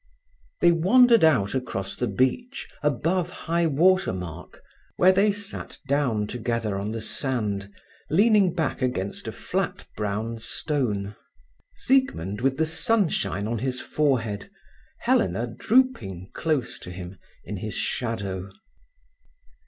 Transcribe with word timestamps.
They 0.61 0.71
wandered 0.71 1.23
out 1.23 1.53
across 1.53 1.95
the 1.95 2.07
beach 2.07 2.67
above 2.81 3.29
high 3.29 3.67
water 3.67 4.11
mark, 4.11 4.63
where 4.97 5.11
they 5.11 5.31
sat 5.31 5.77
down 5.87 6.25
together 6.25 6.75
on 6.75 6.91
the 6.91 6.99
sand, 6.99 7.71
leaning 8.09 8.55
back 8.55 8.81
against 8.81 9.27
a 9.27 9.31
flat 9.31 9.85
brown 9.95 10.39
stone, 10.39 11.15
Siegmund 11.75 12.41
with 12.41 12.57
the 12.57 12.65
sunshine 12.65 13.47
on 13.47 13.59
his 13.59 13.79
forehead, 13.79 14.49
Helena 15.01 15.45
drooping 15.45 16.31
close 16.33 16.79
to 16.79 16.89
him, 16.89 17.19
in 17.45 17.57
his 17.57 17.75
shadow. 17.75 18.49